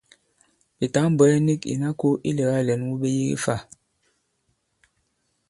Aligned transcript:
Ɓè 0.77 0.85
tǎŋ-bwɛ̀ɛ 0.93 1.35
nik 1.47 1.61
ìna 1.73 1.89
kō 1.99 2.07
ilɛ̀gâ 2.29 2.59
lɛ̌n 2.67 2.81
wu 2.87 2.95
ɓe 3.01 3.09
yege 3.17 3.37
fâ? 3.45 3.55